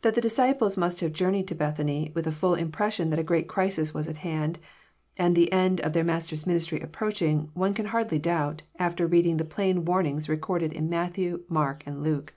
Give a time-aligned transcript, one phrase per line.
[0.00, 3.48] That the disciples must have Journeyed to Bethany with a full impression that a great
[3.48, 4.58] crisis was at hand,
[5.18, 9.36] and the end of their Master's ministry approaching, one can hardly doubt, after read ing
[9.36, 12.32] the plain warnings recorded in Matthew, Mark, and Luke.